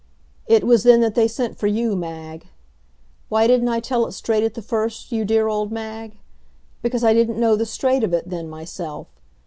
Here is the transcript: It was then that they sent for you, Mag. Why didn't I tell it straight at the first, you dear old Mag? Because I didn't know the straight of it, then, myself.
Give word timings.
It 0.47 0.63
was 0.63 0.81
then 0.81 1.01
that 1.01 1.13
they 1.13 1.27
sent 1.27 1.59
for 1.59 1.67
you, 1.67 1.95
Mag. 1.95 2.47
Why 3.29 3.45
didn't 3.45 3.67
I 3.67 3.79
tell 3.79 4.07
it 4.07 4.13
straight 4.13 4.41
at 4.43 4.55
the 4.55 4.61
first, 4.63 5.11
you 5.11 5.23
dear 5.25 5.47
old 5.47 5.71
Mag? 5.71 6.17
Because 6.81 7.03
I 7.03 7.13
didn't 7.13 7.39
know 7.39 7.55
the 7.55 7.67
straight 7.67 8.03
of 8.03 8.11
it, 8.11 8.27
then, 8.27 8.49
myself. 8.49 9.05